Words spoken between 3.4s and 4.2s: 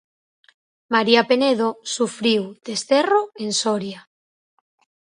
en Soria.